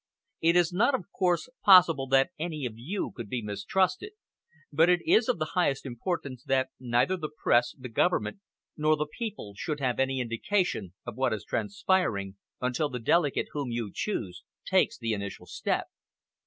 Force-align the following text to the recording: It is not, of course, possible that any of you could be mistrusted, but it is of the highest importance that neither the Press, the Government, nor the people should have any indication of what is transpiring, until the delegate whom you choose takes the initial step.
It 0.41 0.55
is 0.55 0.73
not, 0.73 0.95
of 0.95 1.05
course, 1.11 1.47
possible 1.63 2.07
that 2.07 2.31
any 2.39 2.65
of 2.65 2.73
you 2.75 3.11
could 3.15 3.29
be 3.29 3.43
mistrusted, 3.43 4.13
but 4.73 4.89
it 4.89 5.01
is 5.05 5.29
of 5.29 5.37
the 5.37 5.51
highest 5.53 5.85
importance 5.85 6.43
that 6.45 6.69
neither 6.79 7.15
the 7.15 7.29
Press, 7.29 7.75
the 7.77 7.87
Government, 7.87 8.39
nor 8.75 8.95
the 8.97 9.05
people 9.05 9.53
should 9.55 9.79
have 9.79 9.99
any 9.99 10.19
indication 10.19 10.95
of 11.05 11.17
what 11.17 11.33
is 11.33 11.45
transpiring, 11.45 12.35
until 12.59 12.89
the 12.89 12.97
delegate 12.97 13.49
whom 13.51 13.69
you 13.69 13.91
choose 13.93 14.43
takes 14.65 14.97
the 14.97 15.13
initial 15.13 15.45
step. 15.45 15.85